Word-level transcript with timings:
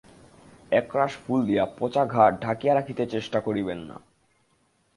একরাশ 0.71 1.13
ফুল 1.17 1.39
দিয়া 1.45 1.63
পচা 1.79 2.03
ঘা 2.05 2.23
ঢাকিয়া 2.41 2.73
রাখিতে 2.75 3.03
চেষ্টা 3.05 3.39
করিবেন 3.39 3.79
না। 3.79 3.97